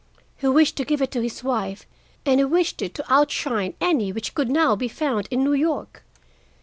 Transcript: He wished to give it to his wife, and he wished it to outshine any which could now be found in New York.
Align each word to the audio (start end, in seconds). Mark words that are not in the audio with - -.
He 0.35 0.47
wished 0.47 0.77
to 0.77 0.83
give 0.83 0.99
it 1.03 1.11
to 1.11 1.21
his 1.21 1.43
wife, 1.43 1.85
and 2.25 2.39
he 2.39 2.45
wished 2.45 2.81
it 2.81 2.95
to 2.95 3.13
outshine 3.13 3.75
any 3.79 4.11
which 4.11 4.33
could 4.33 4.49
now 4.49 4.75
be 4.75 4.87
found 4.87 5.27
in 5.29 5.43
New 5.43 5.53
York. 5.53 6.03